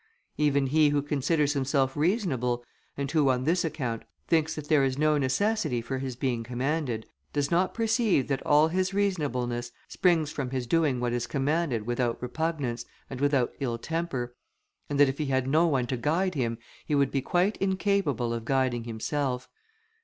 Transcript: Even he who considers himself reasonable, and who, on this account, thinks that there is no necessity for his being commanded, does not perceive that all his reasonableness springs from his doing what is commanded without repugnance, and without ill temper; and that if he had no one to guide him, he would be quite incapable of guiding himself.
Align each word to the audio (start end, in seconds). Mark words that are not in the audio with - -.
Even 0.37 0.65
he 0.65 0.89
who 0.89 1.03
considers 1.03 1.53
himself 1.53 1.95
reasonable, 1.95 2.65
and 2.97 3.11
who, 3.11 3.29
on 3.29 3.43
this 3.43 3.63
account, 3.63 4.01
thinks 4.27 4.55
that 4.55 4.67
there 4.67 4.83
is 4.83 4.97
no 4.97 5.15
necessity 5.19 5.79
for 5.79 5.99
his 5.99 6.15
being 6.15 6.43
commanded, 6.43 7.05
does 7.33 7.51
not 7.51 7.75
perceive 7.75 8.27
that 8.27 8.43
all 8.43 8.69
his 8.69 8.95
reasonableness 8.95 9.71
springs 9.87 10.31
from 10.31 10.49
his 10.49 10.65
doing 10.65 10.99
what 10.99 11.13
is 11.13 11.27
commanded 11.27 11.85
without 11.85 12.19
repugnance, 12.19 12.83
and 13.11 13.21
without 13.21 13.53
ill 13.59 13.77
temper; 13.77 14.35
and 14.89 14.99
that 14.99 15.07
if 15.07 15.19
he 15.19 15.27
had 15.27 15.47
no 15.47 15.67
one 15.67 15.85
to 15.85 15.97
guide 15.97 16.33
him, 16.33 16.57
he 16.83 16.95
would 16.95 17.11
be 17.11 17.21
quite 17.21 17.55
incapable 17.57 18.33
of 18.33 18.43
guiding 18.43 18.85
himself. 18.85 19.47